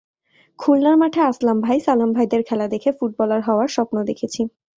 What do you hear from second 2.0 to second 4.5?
ভাইদের খেলা দেখে ফুটবলার হওয়ার স্বপ্ন দেখেছি।